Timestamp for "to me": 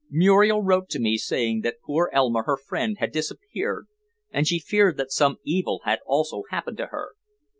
0.89-1.15